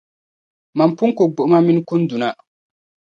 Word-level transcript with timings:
Mani 0.77 0.93
pun 0.97 1.09
ku 1.17 1.23
gbuɣima 1.31 1.59
mini 1.65 1.81
kunduna. 1.89 2.29